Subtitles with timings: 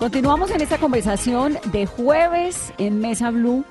[0.00, 3.66] Continuamos en esta conversación de jueves en Mesa Blue.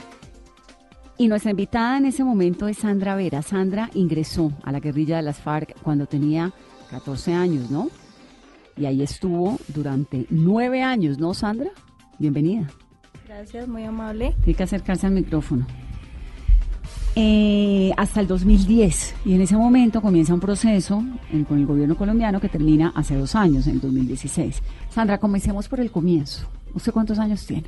[1.17, 3.41] Y nuestra invitada en ese momento es Sandra Vera.
[3.41, 6.53] Sandra ingresó a la guerrilla de las FARC cuando tenía
[6.91, 7.89] 14 años, ¿no?
[8.77, 11.71] Y ahí estuvo durante nueve años, ¿no, Sandra?
[12.19, 12.67] Bienvenida.
[13.27, 14.35] Gracias, muy amable.
[14.43, 15.67] Tiene que acercarse al micrófono.
[17.21, 19.13] Eh, hasta el 2010.
[19.25, 23.15] Y en ese momento comienza un proceso en- con el gobierno colombiano que termina hace
[23.17, 24.61] dos años, en el 2016.
[24.89, 26.47] Sandra, comencemos por el comienzo.
[26.73, 27.65] ¿Usted cuántos años tiene?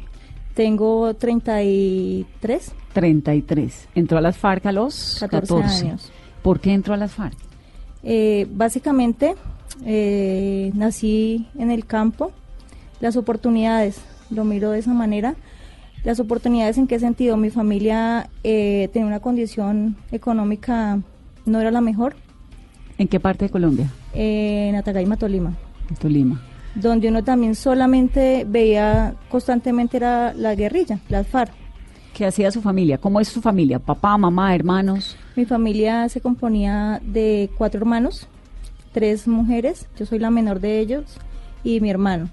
[0.55, 2.71] Tengo 33.
[2.93, 3.89] 33.
[3.93, 6.11] Entró a las FARC a los 14, 14 años.
[6.43, 7.35] ¿Por qué entró a las FARC?
[8.03, 9.35] Eh, básicamente,
[9.85, 12.31] eh, nací en el campo.
[13.01, 13.99] Las oportunidades,
[14.29, 15.35] lo miro de esa manera.
[16.03, 17.37] Las oportunidades en qué sentido?
[17.37, 20.99] Mi familia eh, tenía una condición económica,
[21.45, 22.15] no era la mejor,
[22.97, 23.89] ¿En qué parte de Colombia?
[24.13, 25.53] eh, en Atagaima, Tolima.
[25.99, 26.39] Tolima.
[26.75, 31.51] donde uno también solamente veía constantemente era la guerrilla, las FARC.
[32.13, 32.97] ¿Qué hacía su familia?
[32.97, 33.79] ¿Cómo es su familia?
[33.79, 35.15] ¿Papá, mamá, hermanos?
[35.35, 38.27] Mi familia se componía de cuatro hermanos,
[38.91, 41.03] tres mujeres, yo soy la menor de ellos,
[41.63, 42.29] y mi hermano,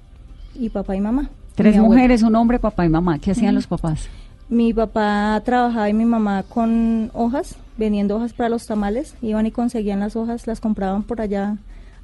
[0.55, 1.31] y papá y mamá.
[1.59, 3.19] Tres mujeres, un hombre, papá y mamá.
[3.19, 4.09] ¿Qué hacían los papás?
[4.49, 9.51] Mi papá trabajaba y mi mamá con hojas, vendiendo hojas para los tamales, iban y
[9.51, 11.57] conseguían las hojas, las compraban por allá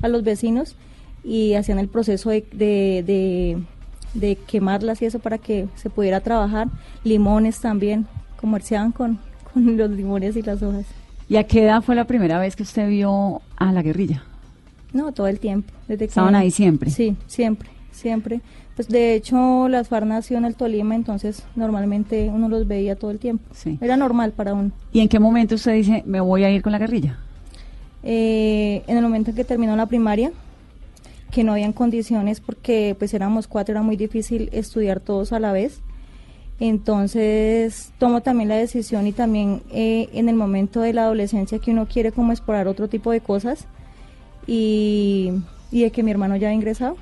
[0.03, 0.77] a los vecinos
[1.23, 3.59] y hacían el proceso de, de, de-
[4.15, 6.69] de quemarlas y eso para que se pudiera trabajar.
[7.03, 8.07] Limones también,
[8.41, 9.19] comerciaban con,
[9.53, 10.85] con los limones y las hojas.
[11.29, 14.23] ¿Y a qué edad fue la primera vez que usted vio a la guerrilla?
[14.93, 15.73] No, todo el tiempo.
[15.89, 16.91] Desde que- ¿Estaban ahí siempre?
[16.91, 18.41] Sí, siempre, siempre.
[18.77, 23.11] Pues de hecho las FARC nació en el Tolima, entonces normalmente uno los veía todo
[23.11, 23.45] el tiempo.
[23.55, 23.79] Sí.
[23.81, 24.73] Era normal para uno.
[24.93, 27.19] ¿Y en qué momento usted dice, me voy a ir con la guerrilla?
[28.03, 30.33] Eh, en el momento en que terminó la primaria,
[31.31, 35.53] que no habían condiciones porque pues éramos cuatro, era muy difícil estudiar todos a la
[35.53, 35.81] vez.
[36.61, 41.73] Entonces tomo también la decisión y también eh, en el momento de la adolescencia que
[41.73, 43.67] uno quiere como explorar otro tipo de cosas
[44.47, 45.33] y,
[45.73, 46.97] y de que mi hermano ya había ingresado.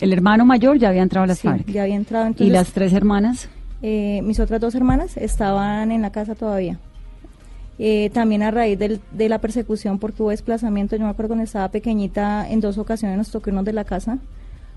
[0.00, 1.66] El hermano mayor ya había entrado a las Sí, FARC.
[1.70, 2.32] ya había entrado.
[2.38, 3.48] ¿Y las tres hermanas?
[3.82, 6.78] eh, mis otras dos hermanas estaban en la casa todavía.
[7.78, 11.44] Eh, también a raíz del- de la persecución porque hubo desplazamiento, yo me acuerdo cuando
[11.44, 14.18] estaba pequeñita, en dos ocasiones nos tocó irnos de la casa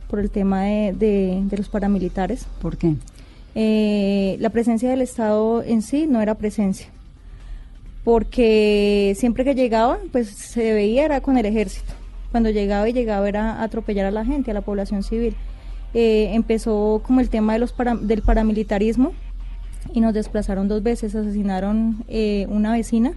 [0.07, 2.45] por el tema de, de- de los paramilitares.
[2.61, 2.93] ¿Por qué?
[3.55, 6.87] Eh, la presencia del Estado en sí no era presencia,
[8.03, 11.93] porque siempre que llegaba, pues se veía era con el ejército.
[12.31, 15.35] Cuando llegaba y llegaba era atropellar a la gente, a la población civil.
[15.93, 19.11] Eh, empezó como el tema de los para- del paramilitarismo
[19.93, 23.13] y nos desplazaron dos veces, asesinaron eh, una vecina,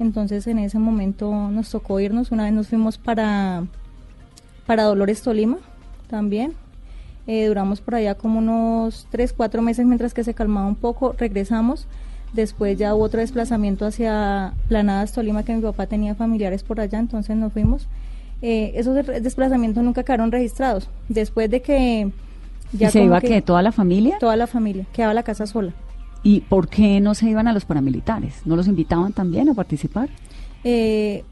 [0.00, 3.64] entonces en ese momento nos tocó irnos, una vez nos fuimos para,
[4.66, 5.58] para Dolores Tolima
[6.08, 6.54] también,
[7.30, 11.14] Eh, duramos por allá como unos tres, cuatro meses mientras que se calmaba un poco,
[11.18, 11.86] regresamos,
[12.32, 16.98] después ya hubo otro desplazamiento hacia Planadas Tolima que mi papá tenía familiares por allá,
[16.98, 17.86] entonces nos fuimos.
[18.42, 22.10] Eh, esos de- desplazamientos nunca quedaron registrados, después de que...
[22.72, 23.42] ¿Y se iba que qué?
[23.42, 24.16] ¿Toda la familia?
[24.20, 25.72] Toda la familia, quedaba la casa sola.
[26.22, 28.42] ¿Y por qué no se iban a los paramilitares?
[28.44, 30.08] ¿No los invitaban también a participar?
[30.64, 31.24] Eh,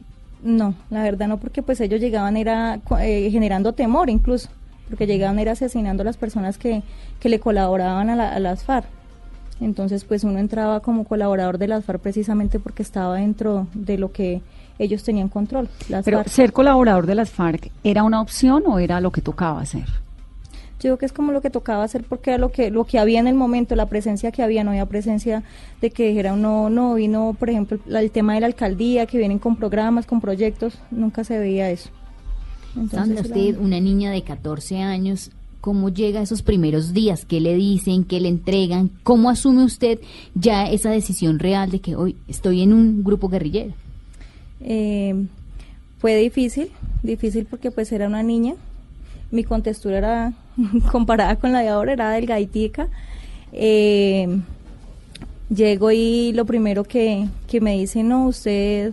[0.42, 4.48] no, la verdad no, porque pues ellos llegaban era eh, generando temor incluso,
[4.88, 6.82] porque llegaban era asesinando a las personas que,
[7.20, 8.86] que le colaboraban a, la- a las FARC.
[9.60, 14.12] Entonces pues uno entraba como colaborador de las FARC precisamente porque estaba dentro de lo
[14.12, 14.40] que
[14.78, 15.68] ellos tenían control.
[15.88, 16.28] Las Pero FARC.
[16.30, 19.84] ser colaborador de las FARC, ¿era una opción o era lo que tocaba hacer?
[20.78, 22.98] Yo creo que es como lo que tocaba hacer porque era lo que lo que
[22.98, 25.42] había en el momento, la presencia que había, no había presencia
[25.80, 29.16] de que dijera no, no vino, por ejemplo, la- el tema de la alcaldía, que
[29.16, 31.88] vienen con programas, con proyectos, nunca se veía eso.
[32.76, 35.30] Entonces, era- usted, una niña de 14 años,
[35.62, 37.24] ¿cómo llega a esos primeros días?
[37.24, 38.04] ¿Qué le dicen?
[38.04, 38.90] ¿Qué le entregan?
[39.02, 39.98] ¿Cómo asume usted
[40.34, 43.72] ya esa decisión real de que hoy estoy en un grupo guerrillero?
[44.60, 45.26] Eh,
[45.98, 46.70] fue difícil,
[47.02, 48.54] difícil porque pues era una niña,
[49.30, 50.32] mi contextura era
[50.92, 52.88] comparada con la de ahora, era delgaditica.
[53.52, 54.38] Eh,
[55.48, 58.92] llego y lo primero que, que me dice, no, usted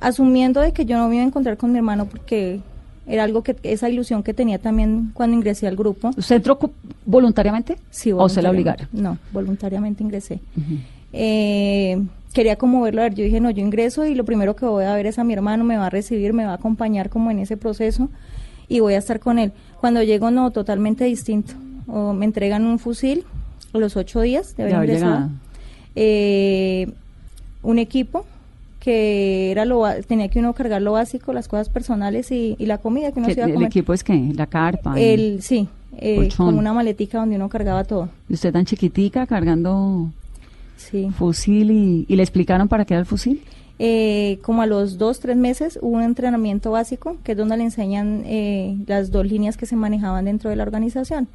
[0.00, 2.60] asumiendo de que yo no me iba a encontrar con mi hermano porque
[3.06, 6.10] era algo que, esa ilusión que tenía también cuando ingresé al grupo.
[6.16, 6.58] ¿Usted entró
[7.04, 7.76] voluntariamente?
[7.90, 8.84] Sí, ¿O se la voluntariamente.
[8.84, 8.88] obligaron?
[8.92, 10.40] No, voluntariamente ingresé.
[11.12, 14.64] Eh, quería como verlo, a ver, yo dije, no, yo ingreso y lo primero que
[14.66, 17.10] voy a ver es a mi hermano, me va a recibir, me va a acompañar
[17.10, 18.08] como en ese proceso
[18.68, 19.52] y voy a estar con él.
[19.80, 21.54] Cuando llego, no, totalmente distinto.
[21.88, 23.24] O me entregan un fusil
[23.74, 25.28] a los ocho días de haber ingresado.
[25.94, 26.90] Eh,
[27.62, 28.24] un equipo
[28.80, 32.78] que era lo tenía que uno cargar lo básico, las cosas personales y, y la
[32.78, 33.66] comida que uno ¿Qué- se iba a ¿El comer.
[33.68, 34.32] equipo es qué?
[34.34, 34.98] ¿La carpa?
[34.98, 35.68] El, sí,
[35.98, 38.08] eh, como una maletica donde uno cargaba todo.
[38.28, 40.08] ¿Y usted tan chiquitica cargando
[40.76, 41.10] Sí.
[41.16, 43.42] fusil y, y le explicaron para qué era el fusil?
[43.84, 47.64] Eh, como a los dos, tres meses hubo un entrenamiento básico, que es donde le
[47.64, 51.26] enseñan eh, las dos líneas que se manejaban dentro de la organización,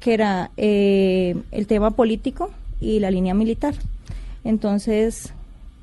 [0.00, 2.50] que era eh, el tema político
[2.80, 3.74] y la línea militar.
[4.42, 5.32] Entonces,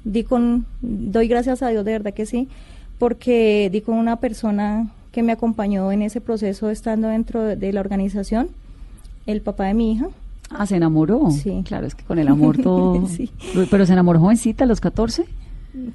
[0.03, 2.49] di con, doy gracias a Dios, de verdad que sí,
[2.99, 7.71] porque di con una persona que me acompañó en ese proceso estando dentro de, de
[7.71, 8.49] la organización,
[9.27, 10.09] el papá de mi hija.
[10.53, 11.31] Ah, se enamoró.
[11.31, 11.63] Sí.
[11.65, 13.07] Claro, es que con el amor todo.
[13.07, 13.31] Sí.
[13.69, 15.25] Pero se enamoró jovencita a los 14.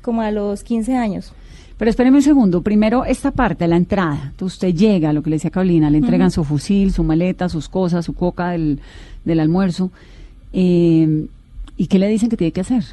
[0.02, 1.32] como a los 15 años.
[1.78, 2.62] Pero espéreme un segundo.
[2.62, 4.32] Primero, esta parte, la entrada.
[4.40, 8.04] Usted llega, lo que le decía Carolina, le entregan su fusil, su maleta, sus cosas,
[8.06, 8.80] su coca del,
[9.24, 9.90] del almuerzo.
[10.54, 11.26] Eh,
[11.76, 12.84] ¿Y qué le dicen que tiene que hacer?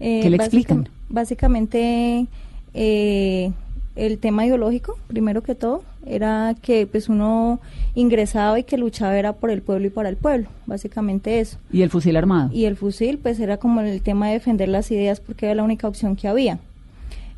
[0.00, 0.88] Eh, ¿Qué le explican?
[1.08, 2.26] Básicamente,
[2.74, 3.52] eh,
[3.94, 7.60] el tema ideológico, primero que todo, era que pues uno
[7.94, 11.58] ingresaba y que luchaba era por el pueblo y para el pueblo, básicamente eso.
[11.72, 12.50] Y el fusil armado.
[12.52, 15.62] Y el fusil, pues era como el tema de defender las ideas porque era la
[15.64, 16.58] única opción que había.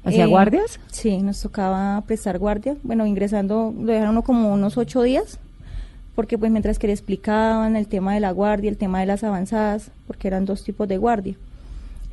[0.04, 0.78] ¿Hacía Eh, guardias?
[0.90, 2.76] Sí, nos tocaba prestar guardia.
[2.82, 5.38] Bueno, ingresando, lo dejaron uno como unos ocho días,
[6.14, 9.24] porque pues mientras que le explicaban el tema de la guardia, el tema de las
[9.24, 11.34] avanzadas, porque eran dos tipos de guardia.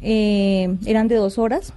[0.02, 1.74] Eh, eran de dos horas.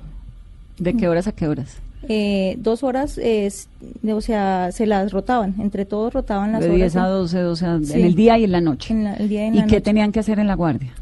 [0.78, 1.76] ¿De qué horas a qué horas?
[2.08, 3.68] Eh, dos horas, es,
[4.08, 6.76] o sea, se las rotaban, entre todos rotaban las De horas.
[6.78, 7.92] 10 a en- 12, 12 a- Sí.
[7.94, 8.94] en el día y en la noche.
[8.94, 9.80] En la- el día y en ¿Y la qué noche.
[9.80, 10.92] tenían que hacer en la guardia?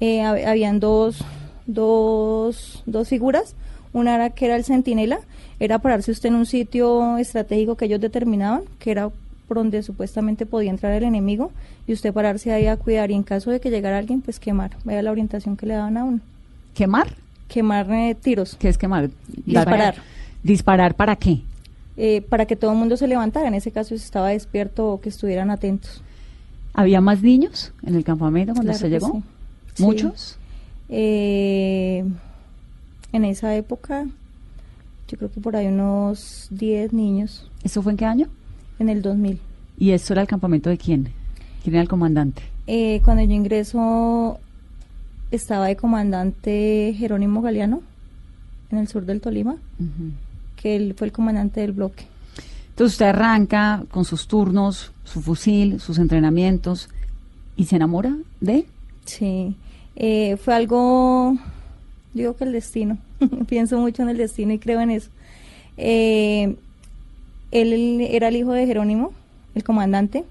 [0.00, 1.24] Eh, hab- habían dos,
[1.66, 3.54] dos, dos figuras.
[3.92, 5.18] Una era que era el centinela,
[5.60, 9.10] era pararse usted en un sitio estratégico que ellos determinaban, que era
[9.48, 11.52] por donde supuestamente podía entrar el enemigo,
[11.86, 14.70] y usted pararse ahí a cuidar, y en caso de que llegara alguien, pues quemar.
[14.84, 16.20] Vea la orientación que le daban a uno.
[16.74, 17.08] ¿Quemar?
[17.48, 19.10] Quemar eh, tiros, ¿Qué es quemar?
[19.28, 19.44] Disparar.
[19.46, 19.94] ¿Disparar
[20.94, 21.42] para qué?
[21.96, 25.00] eh, para que todo el mundo se levantara, en ese caso si estaba despierto o
[25.00, 26.02] que estuvieran atentos.
[26.72, 29.12] ¿Había más niños en el campamento cuando Claro usted que llegó?
[29.12, 29.22] sí.
[29.74, 29.82] Sí.
[29.82, 30.36] ¿Muchos?
[30.88, 32.04] Eh,
[33.12, 34.06] en esa época,
[35.08, 38.26] yo creo que por ahí unos 10 niños, ¿Eso fue en qué año?
[38.80, 39.38] en el 2000.
[39.78, 41.08] ¿Y esto era el campamento de quién?
[41.62, 42.42] ¿Quién era el comandante?
[42.66, 44.38] Eh, cuando yo ingreso,
[45.30, 47.82] estaba de comandante Jerónimo Galeano,
[48.70, 49.56] en el sur del Tolima,
[50.64, 52.06] que él fue el comandante del bloque.
[52.70, 56.88] Entonces usted arranca con sus turnos, su fusil, sus entrenamientos
[57.54, 58.64] y se enamora de...
[59.04, 59.54] Sí,
[59.94, 61.36] eh, fue algo,
[62.14, 62.96] digo que el destino,
[63.46, 65.10] pienso mucho en el destino y creo en eso.
[65.76, 66.56] Eh,
[67.50, 69.12] él era el hijo de Jerónimo,
[69.54, 70.24] el comandante,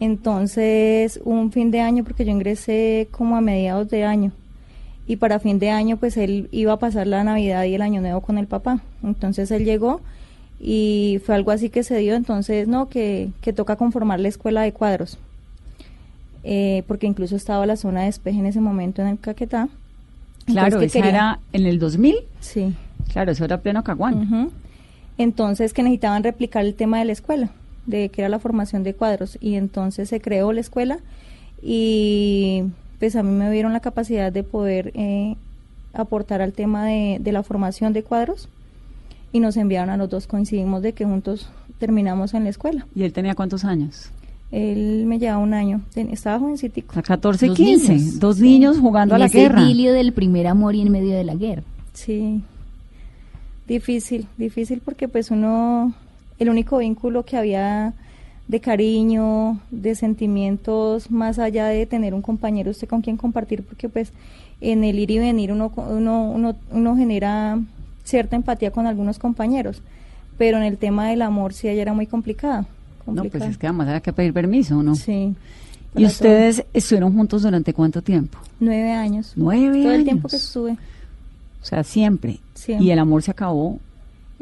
[0.00, 4.32] entonces un fin de año, porque yo ingresé como a mediados de año,
[5.06, 8.00] y para fin de año pues él iba a pasar la Navidad y el Año
[8.00, 10.00] Nuevo con el papá, entonces él llegó
[10.60, 14.62] y fue algo así que se dio, entonces no, que, que toca conformar la escuela
[14.62, 15.18] de cuadros
[16.44, 19.68] eh, porque incluso estaba la zona de despeje en ese momento en el Caquetá.
[20.46, 22.16] Claro, que esa era en el 2000.
[22.40, 22.74] Sí.
[23.12, 24.50] Claro, eso era pleno Caguán.
[25.18, 27.50] Entonces que necesitaban replicar el tema de la escuela,
[27.86, 29.38] de que era la formación de cuadros.
[29.40, 30.98] Y entonces se creó la escuela
[31.62, 32.64] y
[33.02, 35.34] pues a mí me dieron la capacidad de poder eh,
[35.92, 38.48] aportar al tema de, de la formación de cuadros
[39.32, 41.48] y nos enviaron a los dos, coincidimos de que juntos
[41.80, 42.86] terminamos en la escuela.
[42.94, 44.10] ¿Y él tenía cuántos años?
[44.52, 46.94] Él me llevaba un año, estaba jovencitico.
[46.94, 47.92] Sea, 14 y Dos 15.
[47.92, 48.20] niños.
[48.20, 49.62] Dos niños jugando a la ese guerra.
[49.62, 51.64] idilio del primer amor y en medio de la guerra.
[51.94, 52.40] Sí,
[53.66, 55.92] difícil, difícil porque pues uno,
[56.38, 57.94] el único vínculo que había
[58.52, 63.88] de cariño, de sentimientos, más allá de tener un compañero usted con quien compartir, porque
[63.88, 64.12] pues
[64.60, 67.58] en el ir y venir uno, uno, uno, uno genera
[68.04, 69.80] cierta empatía con algunos compañeros,
[70.38, 72.66] pero en el tema del amor sí ella era muy complicada.
[73.06, 74.94] No, pues es que además había que pedir permiso, ¿no?
[74.94, 75.34] Sí.
[75.96, 78.38] ¿Y ustedes estuvieron juntos durante cuánto tiempo?
[78.60, 79.32] Nueve años.
[79.34, 80.72] Nueve Todo el tiempo que estuve.
[80.72, 82.38] O sea, siempre.
[82.54, 82.86] Siempre.
[82.86, 83.78] Y el amor se acabó.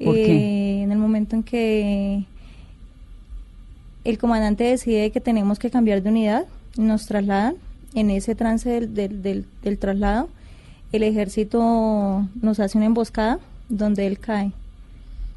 [0.05, 0.83] ¿Por Eh, qué?
[0.83, 2.25] En el momento en que
[4.05, 6.45] el comandante decide que tenemos que cambiar de unidad,
[6.77, 7.55] nos trasladan.
[7.95, 10.29] En ese trance del, del, del- del traslado,
[10.93, 13.39] el ejército nos hace una emboscada
[13.69, 14.53] donde él cae.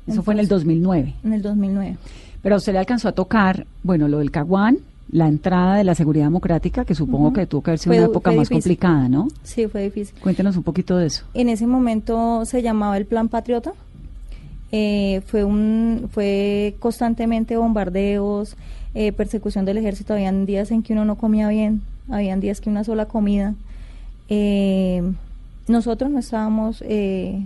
[0.07, 1.13] Eso fue en el 2009.
[1.23, 1.97] En el 2009.
[2.41, 4.77] Pero usted le alcanzó a tocar, bueno, lo del Caguán,
[5.11, 8.07] la entrada de la seguridad democrática, que supongo que tuvo que haber sido Fue una
[8.11, 8.53] época más difícil.
[8.77, 9.27] complicada, ¿no?
[9.43, 10.15] Sí, fue difícil.
[10.19, 11.23] Cuéntenos un poquito de eso.
[11.33, 13.73] En ese momento se llamaba el Plan Patriota.
[14.75, 18.57] Eh, fue un fue constantemente bombardeos,
[18.95, 20.13] eh, persecución del ejército.
[20.13, 23.53] Habían días en que uno no comía bien, habían días que una sola comida.
[24.29, 25.03] Eh,
[25.67, 27.45] nosotros no estábamos eh,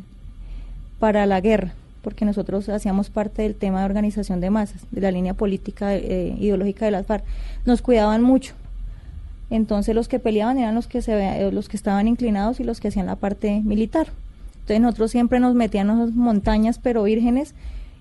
[1.00, 5.12] para la guerra, porque nosotros hacíamos parte del tema de organización de masas, de la
[5.12, 7.26] línea política eh, ideológica de las FARC.
[7.66, 8.54] Nos cuidaban mucho.
[9.50, 12.88] Entonces los que peleaban eran los que se los que estaban inclinados y los que
[12.88, 14.08] hacían la parte militar.
[14.68, 17.56] Entonces nosotros siempre nos metíamos en montañas pero vírgenes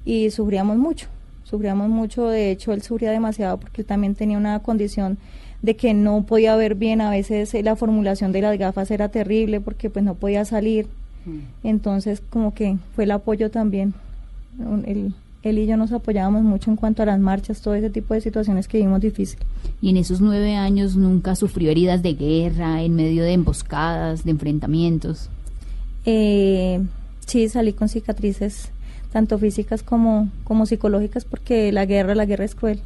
[0.04, 1.06] y sufríamos mucho.
[1.44, 5.16] Sufríamos mucho, de hecho él sufría demasiado porque él también tenía una condición
[5.62, 9.10] de que no podía ver bien, a veces eh, la formulación de las gafas era
[9.10, 10.88] terrible porque pues no podía salir.
[11.62, 13.94] Entonces como que fue el apoyo también.
[14.86, 18.12] Él, él y yo nos apoyábamos mucho en cuanto a las marchas, todo ese tipo
[18.12, 19.38] de situaciones que vimos difícil.
[19.80, 24.32] Y en esos nueve años nunca sufrió heridas de guerra, en medio de emboscadas, de
[24.32, 25.30] enfrentamientos.
[26.06, 26.80] Eh,
[27.26, 28.70] sí, salí con cicatrices,
[29.12, 32.80] tanto físicas como, como psicológicas, porque la guerra, la guerra es cruel.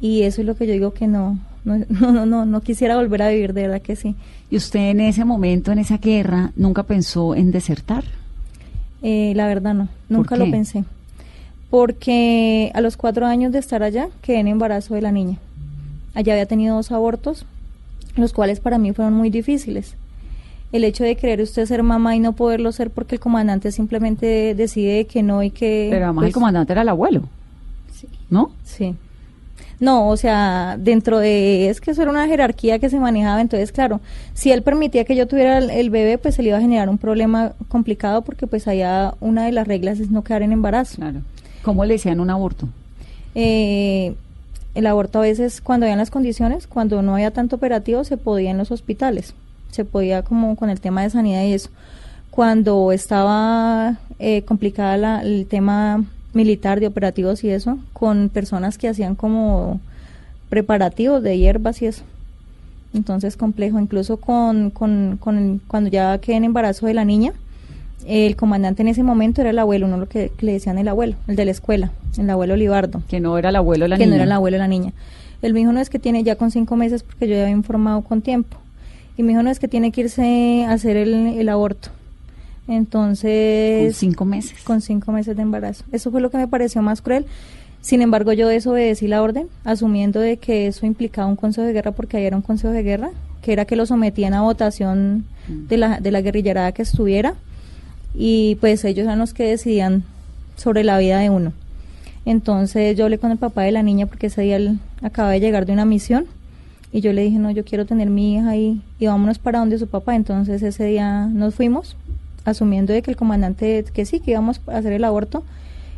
[0.00, 3.22] Y eso es lo que yo digo que no, no, no, no, no, quisiera volver
[3.22, 4.14] a vivir, de verdad que sí.
[4.50, 8.04] ¿Y usted en ese momento, en esa guerra, nunca pensó en desertar?
[9.02, 10.84] Eh, la verdad no, nunca lo pensé.
[11.70, 15.38] Porque a los cuatro años de estar allá quedé en embarazo de la niña.
[16.14, 17.44] Allá había tenido dos abortos,
[18.16, 19.94] los cuales para mí fueron muy difíciles.
[20.72, 24.54] El hecho de querer usted ser mamá y no poderlo ser porque el comandante simplemente
[24.54, 25.88] decide que no y que...
[25.90, 27.22] Pero además el pues, comandante era el abuelo,
[28.28, 28.52] ¿no?
[28.64, 28.94] Sí.
[29.80, 33.70] No, o sea, dentro de, es que eso era una jerarquía que se manejaba, entonces
[33.70, 34.00] claro,
[34.34, 36.88] si él permitía que yo tuviera el, el bebé, pues se le iba a generar
[36.88, 40.96] un problema complicado porque pues allá una de las reglas es no quedar en embarazo.
[40.96, 41.20] Claro.
[41.62, 42.68] ¿Cómo le decían un aborto?
[43.34, 44.14] Eh,
[44.74, 48.50] el aborto a veces, cuando habían las condiciones, cuando no había tanto operativo, se podía
[48.50, 49.34] en los hospitales,
[49.70, 51.70] se podía como con el tema de sanidad y eso.
[52.30, 58.88] Cuando estaba eh, complicada la- el tema militar de operativos y eso, con personas que
[58.88, 59.80] hacían como
[60.48, 62.02] preparativos de hierbas y eso.
[62.94, 67.32] Entonces complejo, incluso con, con, con el- cuando ya quedé en embarazo de la niña,
[68.06, 70.88] el comandante en ese momento era el abuelo, no lo que, que le decían el
[70.88, 73.96] abuelo, el de la escuela, el abuelo Libardo Que no era el abuelo de la
[73.96, 74.10] que niña.
[74.10, 74.92] no era el abuelo de la niña.
[75.42, 77.54] Él me dijo, no es que tiene ya con cinco meses porque yo ya había
[77.54, 78.56] informado con tiempo.
[79.18, 81.90] Y me dijo, no es que tiene que irse a hacer el, el aborto.
[82.68, 83.84] Entonces...
[83.84, 84.62] Con cinco meses.
[84.62, 85.84] Con cinco meses de embarazo.
[85.92, 87.26] Eso fue lo que me pareció más cruel.
[87.80, 91.92] Sin embargo, yo desobedecí la orden, asumiendo de que eso implicaba un consejo de guerra,
[91.92, 93.10] porque ahí era un consejo de guerra,
[93.42, 97.34] que era que lo sometían a votación de la, de la guerrillerada que estuviera,
[98.14, 100.02] y pues ellos eran los que decidían
[100.56, 101.52] sobre la vida de uno.
[102.24, 105.40] Entonces yo hablé con el papá de la niña, porque ese día él acaba de
[105.40, 106.26] llegar de una misión,
[106.92, 109.78] y yo le dije, no, yo quiero tener mi hija ahí, y vámonos para donde
[109.78, 110.16] su papá.
[110.16, 111.96] Entonces ese día nos fuimos,
[112.44, 115.44] asumiendo de que el comandante, que sí, que íbamos a hacer el aborto,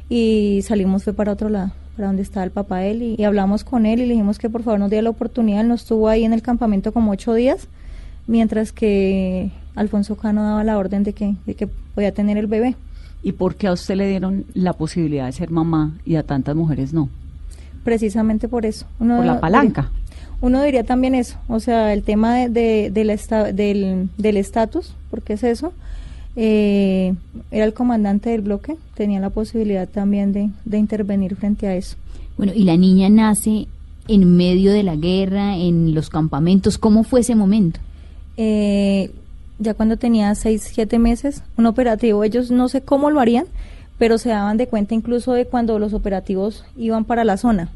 [0.08, 3.24] y salimos fue para otro lado, para donde estaba el papá de él, y, y
[3.24, 5.82] hablamos con él y le dijimos que por favor nos diera la oportunidad, él nos
[5.82, 7.68] estuvo ahí en el campamento como ocho días,
[8.26, 12.76] mientras que Alfonso Cano daba la orden de que, de que podía tener el bebé.
[13.22, 16.56] ¿Y por qué a usted le dieron la posibilidad de ser mamá y a tantas
[16.56, 17.08] mujeres no?
[17.84, 18.86] Precisamente por eso.
[18.98, 19.90] Uno Por la palanca.
[20.40, 24.94] Uno diría también eso, o sea, el tema de, de- del esta- del del estatus,
[25.10, 25.72] porque es eso.
[26.36, 27.14] eh,
[27.50, 31.96] era el comandante del bloque, tenía la posibilidad también de, de intervenir frente a eso.
[32.38, 33.66] Bueno, y la niña nace
[34.08, 36.78] en medio de la guerra, en los campamentos.
[36.78, 37.80] ¿Cómo fue ese momento?
[38.36, 39.10] eh,
[39.58, 43.44] ya cuando tenía seis, siete meses, un operativo, ellos no sé cómo lo harían,
[43.98, 47.68] pero se daban de cuenta incluso de cuando los operativos iban para la zona.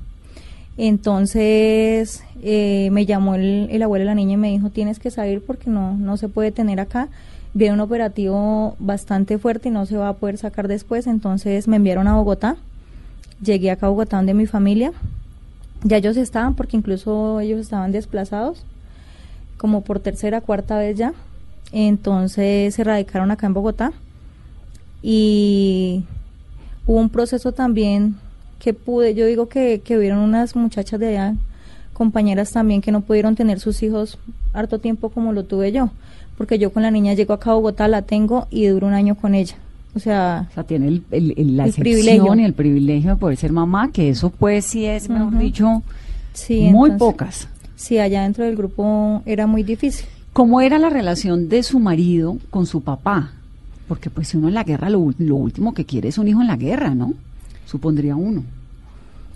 [0.76, 5.10] Entonces eh, me llamó el, el abuelo de la niña y me dijo, tienes que
[5.10, 7.08] salir porque no, no se puede tener acá.
[7.52, 11.06] Viene un operativo bastante fuerte y no se va a poder sacar después.
[11.06, 12.56] Entonces me enviaron a Bogotá.
[13.40, 14.92] Llegué acá a Bogotá donde mi familia.
[15.84, 18.64] Ya ellos estaban porque incluso ellos estaban desplazados
[19.56, 21.14] como por tercera, cuarta vez ya.
[21.72, 23.92] Entonces se radicaron acá en Bogotá
[25.02, 26.04] y
[26.86, 28.16] hubo un proceso también
[28.58, 31.34] que pude, yo digo que, que hubieron unas muchachas de allá,
[31.92, 34.18] compañeras también que no pudieron tener sus hijos
[34.52, 35.90] harto tiempo como lo tuve yo,
[36.38, 39.14] porque yo con la niña llego acá a Bogotá, la tengo y duro un año
[39.14, 39.56] con ella.
[39.94, 42.34] O sea, O sea, tiene el, el- el- la El excepción privilegio.
[42.34, 45.82] y el privilegio de poder ser mamá, que eso pues sí es, mejor dicho,
[46.32, 46.62] sí.
[46.72, 47.48] muy entonces, pocas.
[47.76, 50.06] Sí, allá dentro del grupo era muy difícil.
[50.32, 53.32] ¿Cómo era la relación de su marido con su papá?
[53.86, 56.40] Porque pues si uno en la guerra, lo, lo último que quiere es un hijo
[56.40, 57.14] en la guerra, ¿no?
[57.66, 58.44] Supondría uno.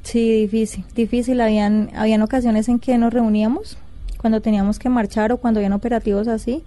[0.03, 1.41] Sí, difícil, difícil.
[1.41, 3.77] Habían, habían ocasiones en que nos reuníamos
[4.19, 6.63] cuando teníamos que marchar o cuando habían operativos así.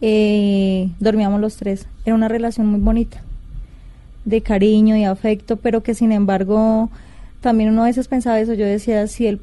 [0.00, 1.86] eh, dormíamos los tres.
[2.04, 3.22] Era una relación muy bonita,
[4.24, 6.90] de cariño y afecto, pero que sin embargo
[7.40, 8.54] también uno a veces pensaba eso.
[8.54, 9.40] Yo decía, si él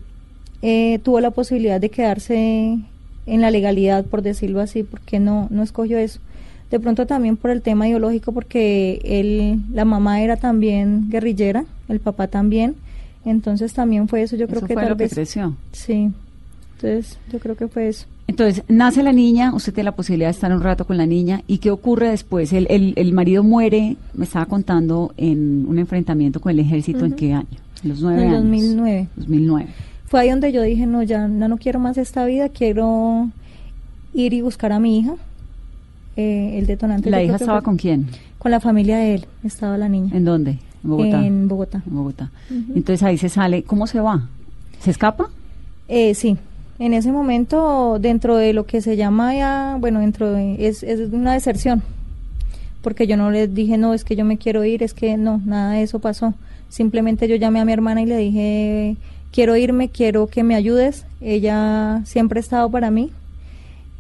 [0.62, 2.78] eh, tuvo la posibilidad de quedarse
[3.26, 6.20] en la legalidad, por decirlo así, ¿por qué no, no escogió eso?
[6.72, 12.00] De pronto también por el tema ideológico, porque él, la mamá era también guerrillera, el
[12.00, 12.76] papá también.
[13.26, 15.56] Entonces también fue eso, yo creo que fue tal lo que creció.
[15.74, 16.10] Sí,
[16.76, 18.08] entonces yo creo que fue eso.
[18.28, 21.42] Entonces, nace la niña, usted tiene la posibilidad de estar un rato con la niña,
[21.48, 22.54] ¿y qué ocurre después?
[22.54, 27.14] El, el, el marido muere, me estaba contando, en un enfrentamiento con el ejército, ¿en
[27.14, 27.48] qué año?
[27.84, 28.44] En los nueve En el años.
[28.44, 29.08] 2009.
[29.18, 29.70] 2009.
[30.06, 33.30] Fue ahí donde yo dije, no, ya no, no quiero más esta vida, quiero
[34.14, 35.16] ir y buscar a mi hija.
[36.16, 37.10] Eh, el detonante.
[37.10, 38.08] ¿La hija estaba con quién?
[38.38, 40.16] Con la familia de él, estaba la niña.
[40.16, 40.52] ¿En dónde?
[40.84, 41.26] En Bogotá.
[41.26, 41.84] En Bogotá.
[41.86, 42.32] En Bogotá.
[42.50, 44.28] Entonces ahí se sale, ¿cómo se va?
[44.80, 45.30] ¿Se escapa?
[45.88, 46.38] Eh, sí,
[46.80, 51.14] en ese momento, dentro de lo que se llama ya, bueno, dentro de, es, es
[51.14, 51.84] una deserción,
[52.82, 55.40] porque yo no les dije, no, es que yo me quiero ir, es que no,
[55.46, 56.34] nada de eso pasó.
[56.70, 58.96] Simplemente yo llamé a mi hermana y le dije,
[59.32, 61.06] quiero irme, quiero que me ayudes.
[61.20, 63.12] Ella siempre ha estado para mí,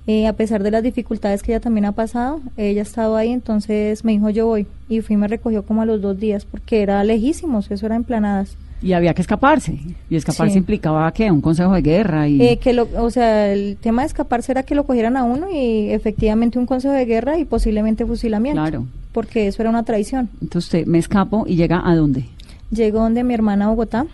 [0.07, 3.29] eh, a pesar de las dificultades que ella también ha pasado, ella ha estado ahí,
[3.31, 4.65] entonces me dijo, yo voy.
[4.89, 7.95] Y fui y me recogió como a los dos días, porque era lejísimos, eso era
[7.95, 8.55] en planadas.
[8.83, 9.77] Y había que escaparse.
[10.09, 10.57] Y escaparse Sí.
[10.57, 14.07] implicaba que un consejo de guerra y Eh, que lo, o sea, el tema de
[14.07, 18.07] escaparse era que lo cogieran a uno y efectivamente un consejo de guerra y posiblemente
[18.07, 18.59] fusilamiento.
[18.59, 18.85] Claro.
[19.13, 20.29] Porque eso era una traición.
[20.41, 22.25] entonces usted me escapo y llega a dónde?
[22.71, 24.07] Llego donde mi hermana a Bogotá,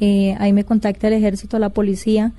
[0.00, 2.32] eh, ahí me contacta el ejército, la policía.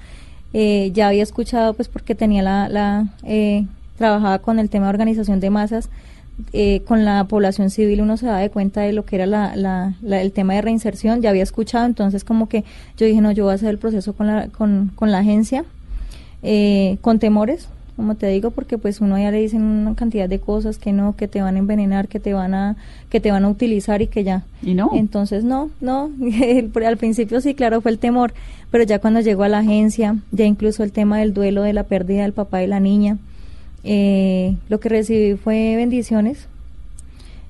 [0.54, 3.66] Eh, ya había escuchado, pues porque tenía la, la eh,
[3.98, 5.90] trabajaba con el tema de organización de masas,
[6.52, 9.56] eh, con la población civil uno se da de cuenta de lo que era la,
[9.56, 12.64] la- la- el tema de reinserción, ya había escuchado, entonces como que
[12.98, 15.66] yo dije, no, yo voy a hacer el proceso con la, con, con la agencia,
[16.44, 20.40] eh, con temores, como te digo, porque pues uno ya le dicen una cantidad de
[20.40, 22.76] cosas que no, que te van a envenenar, que te van a,
[23.10, 24.44] que te van a utilizar y que ya.
[24.64, 24.90] ¿Y no?
[24.94, 26.10] Entonces no, no,
[26.88, 28.34] al principio sí, claro, fue el temor,
[28.72, 31.84] pero ya cuando llegó a la agencia, ya incluso el tema del duelo de la
[31.84, 33.18] pérdida del papá y la niña,
[33.84, 36.48] eh, lo que recibí fue bendiciones,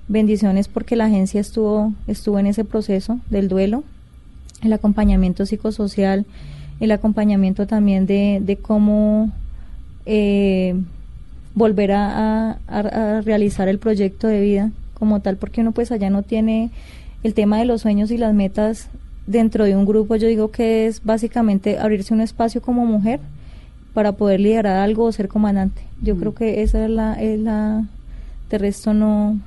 [0.09, 3.85] bendiciones porque la agencia estuvo, estuvo en ese proceso del duelo,
[4.61, 6.25] el acompañamiento psicosocial,
[6.81, 9.31] el acompañamiento también de, de cómo
[10.05, 10.75] eh,
[11.55, 15.91] volver a, a- a- a realizar el proyecto de vida como tal, porque uno pues
[15.91, 16.71] allá no tiene
[17.23, 18.89] el tema de los sueños y las metas
[19.27, 23.19] dentro de un grupo, yo digo que es básicamente abrirse un espacio como mujer
[23.93, 25.81] para poder liderar algo o ser comandante.
[26.01, 26.19] Yo Mm.
[26.19, 27.85] creo que esa es la, es la,
[28.49, 29.39] de resto no,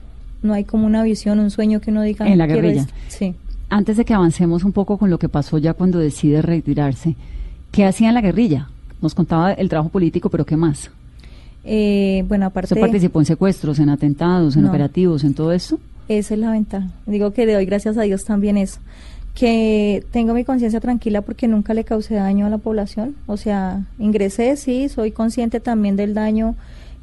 [0.43, 2.27] no hay como una visión, un sueño que uno diga.
[2.27, 2.83] En la "Quiero guerrilla.
[2.83, 2.95] esto".
[3.09, 3.35] Sí.
[3.69, 7.17] Antes de que avancemos un poco con lo que pasó ya cuando decide retirarse,
[7.73, 8.69] ¿qué hacía en la guerrilla?
[9.07, 10.91] Nos contaba el trabajo político, pero ¿qué más?
[11.63, 14.69] Eh, bueno, aparte ¿Usted participó en secuestros, en atentados, en No.
[14.69, 15.79] operativos, en todo esto?
[16.09, 16.89] Esa es la ventaja.
[17.07, 18.81] Digo que le doy gracias a Dios también eso.
[19.33, 23.15] Que tengo mi conciencia tranquila porque nunca le causé daño a la población.
[23.27, 26.57] O sea, ingresé, sí, soy consciente también del daño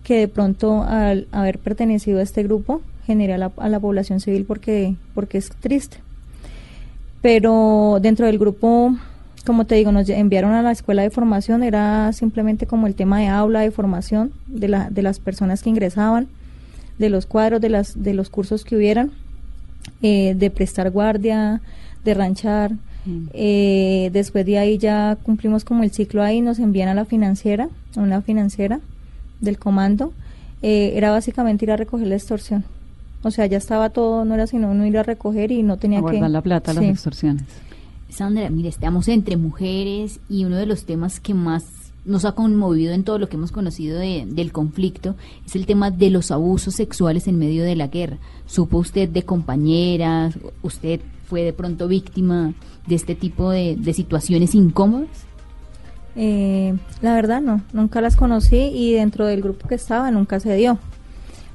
[0.03, 4.19] que de pronto al haber pertenecido a este grupo generé a la, a la población
[4.19, 5.97] civil porque, porque es triste.
[7.21, 8.93] Pero dentro del grupo,
[9.45, 13.19] como te digo, nos enviaron a la escuela de formación, era simplemente como el tema
[13.19, 16.27] de aula, de formación de, la, de las personas que ingresaban
[16.97, 19.11] de los cuadros, de, las, de los cursos que hubieran,
[20.01, 21.61] eh, de prestar guardia,
[22.05, 22.73] de ranchar.
[23.05, 23.27] Mm.
[23.33, 27.69] Eh, después de ahí ya cumplimos como el ciclo ahí, nos envían a la financiera,
[27.95, 28.79] a una financiera
[29.41, 30.13] del comando.
[30.61, 32.63] Eh, era básicamente ir a recoger la extorsión.
[33.23, 35.99] O sea, ya estaba todo, no era sino uno ir a recoger y no tenía
[35.99, 36.11] A que...
[36.11, 37.43] guardar la plata, las extorsiones.
[38.13, 41.65] Sandra, mire, estamos entre mujeres y uno de los temas que más
[42.05, 45.89] nos ha conmovido en todo lo que hemos conocido de- del conflicto es el tema
[45.89, 48.17] de los abusos sexuales en medio de la guerra.
[48.45, 50.37] ¿Supo usted de compañeras?
[50.61, 52.53] ¿Usted fue de pronto víctima
[52.87, 55.07] de este tipo de, situaciones incómodas?
[56.15, 60.55] Eh, la verdad no, nunca las conocí y dentro del grupo que estaba nunca se
[60.55, 60.73] dio.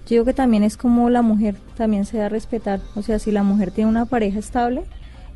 [0.06, 2.80] Yo digo que también es como la mujer, también se da a respetar.
[2.96, 4.84] O sea, si la mujer tiene una pareja estable,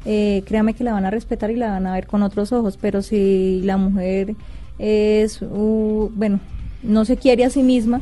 [0.04, 2.78] eh, créame que la van a respetar y la van a ver con otros ojos.
[2.80, 4.34] Pero si la mujer
[4.78, 6.40] es, uh, bueno,
[6.82, 8.00] no se quiere a sí misma,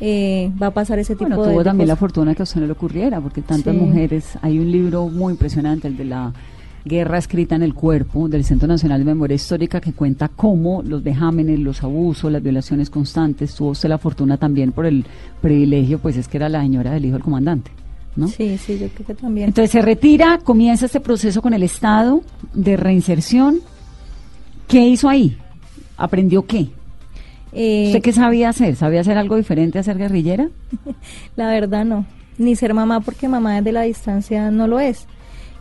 [0.00, 2.60] eh, va a pasar ese tipo Bueno, de tuvo también la fortuna que a usted
[2.60, 3.80] no le ocurriera, porque tantas Sí.
[3.80, 6.32] mujeres, hay un libro muy impresionante, el de la
[6.84, 11.04] Guerra escrita en el cuerpo del Centro Nacional de Memoria Histórica que cuenta cómo los
[11.04, 13.54] vejámenes, los abusos, las violaciones constantes.
[13.54, 15.04] Tuvo usted la fortuna también por el
[15.40, 17.70] privilegio, pues es que era la señora del hijo del comandante.
[18.14, 18.28] ¿No?
[18.28, 19.48] Sí, sí, yo creo que también.
[19.48, 22.22] Entonces se retira, comienza este proceso con el Estado
[22.52, 23.60] de reinserción.
[24.68, 25.38] ¿Qué hizo ahí?
[25.96, 26.68] ¿Aprendió qué?
[27.52, 28.76] Eh, ¿Usted qué sabía hacer?
[28.76, 30.48] ¿Sabía hacer algo diferente a ser guerrillera?
[31.36, 32.06] La verdad no,
[32.38, 35.06] ni ser mamá porque mamá desde la distancia no lo es.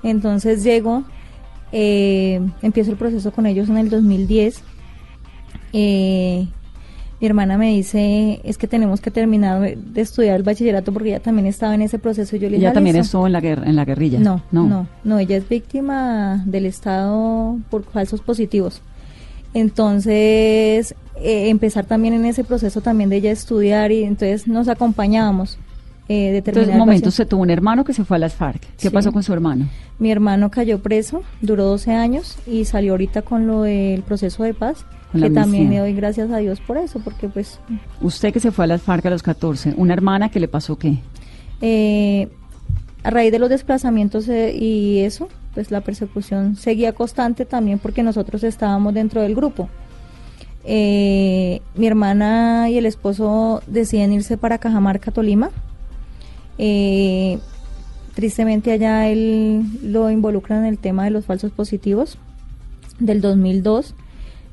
[0.04, 1.04] Entonces llego,
[1.72, 4.64] eh, empiezo el proceso con ellos en el 2010.
[5.74, 6.48] Eh,
[7.22, 11.20] mi hermana me dice, es que tenemos que terminar de estudiar el bachillerato porque ella
[11.20, 12.36] también estaba en ese proceso.
[12.36, 13.06] Yo le ¿Ella "Ah, también listo".
[13.06, 14.20] estuvo en la, guerra, en la guerrilla?
[14.20, 18.82] No, no, no, ella es víctima del Estado por falsos positivos.
[19.54, 25.58] Entonces, eh, empezar también en ese proceso también de ella estudiar y entonces nos acompañábamos.
[26.10, 28.34] Eh, de Entonces, un el momento, usted tuvo un hermano que se fue a las
[28.34, 28.60] FARC.
[28.62, 28.90] ¿Qué Sí.
[28.90, 29.70] pasó con su hermano?
[30.00, 34.54] Mi hermano cayó preso, duró 12 años y salió ahorita con lo del proceso de
[34.54, 37.60] paz, que también le doy gracias a Dios por eso, porque pues
[38.02, 40.78] Usted que se fue a las FARC a los 14, ¿una hermana que le pasó
[40.78, 41.00] qué?
[41.62, 42.28] eh,
[43.04, 48.04] a raíz de los desplazamientos eh, y eso, pues la persecución seguía constante también porque
[48.04, 49.70] nosotros estábamos dentro del grupo.
[50.64, 55.50] Eh, mi hermana y el esposo deciden irse para Cajamarca, Tolima.
[56.58, 57.40] Eh,
[58.14, 62.18] tristemente allá él lo involucran en el tema de los falsos positivos
[63.00, 63.96] del 2002.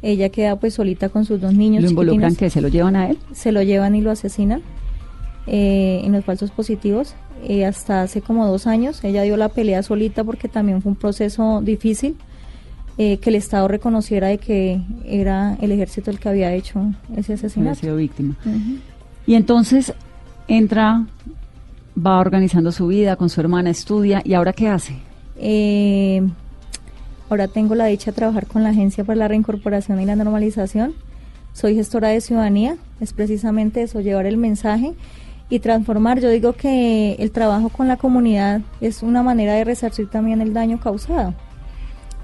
[0.03, 1.83] Ella queda pues solita con sus dos niños.
[1.83, 3.19] ¿Lo involucran que se lo llevan a él?
[3.33, 4.63] se lo llevan y lo asesinan
[5.47, 7.15] eh, en los falsos positivos.
[7.45, 10.97] Eh, hasta hace como dos años ella dio la pelea solita porque también fue un
[10.97, 12.17] proceso difícil
[12.97, 16.81] eh, que el Estado reconociera de que era el ejército el que había hecho
[17.17, 17.81] ese Había asesinato.
[17.81, 18.35] sido víctima.
[18.45, 18.79] Ujú.
[19.27, 19.93] Y entonces
[20.49, 21.07] entra,
[21.97, 24.97] va organizando su vida con su hermana, estudia, ¿y ahora qué hace?
[25.37, 26.23] Eh,
[27.31, 30.95] ahora tengo la dicha de trabajar con la Agencia para la Reincorporación y la Normalización.
[31.53, 34.93] Soy gestora de ciudadanía, es precisamente eso, llevar el mensaje
[35.51, 36.21] y transformar.
[36.21, 40.53] Yo digo que el trabajo con la comunidad es una manera de resarcir también el
[40.53, 41.35] daño causado.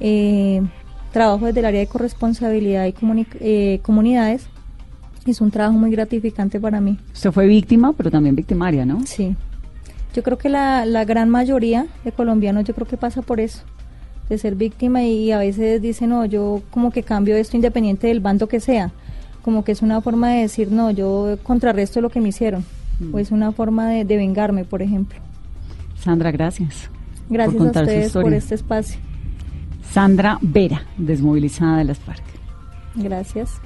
[0.00, 0.62] Eh,
[1.12, 4.46] trabajo desde el área de corresponsabilidad y comuni- eh, comunidades.
[5.26, 6.98] Es un trabajo muy gratificante para mí.
[7.14, 9.00] Usted fue víctima, pero también victimaria, ¿no?
[9.06, 9.34] Sí.
[10.14, 13.62] Yo creo que la, la gran mayoría de colombianos yo creo que pasa por eso,
[14.28, 18.20] de ser víctima y, a veces dicen, no, yo como que cambio esto independiente del
[18.20, 18.90] bando que sea,
[19.42, 22.64] como que es una forma de decir, no, yo contrarresto lo que me hicieron,
[23.12, 25.18] o es una forma de, de vengarme, por ejemplo.
[25.98, 26.90] Sandra, gracias.
[27.28, 29.00] Gracias a ustedes por este espacio.
[29.90, 32.22] Sandra Vera, desmovilizada de las FARC.
[32.96, 33.60] Gracias.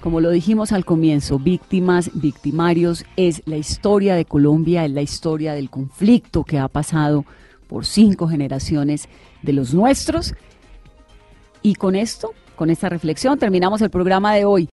[0.00, 5.54] Como lo dijimos al comienzo, víctimas, victimarios, es la historia de Colombia, es la historia
[5.54, 7.24] del conflicto que ha pasado
[7.72, 9.08] por cinco generaciones
[9.40, 10.34] de los nuestros.
[11.62, 14.68] Y con esto, con esta reflexión, terminamos el programa de hoy.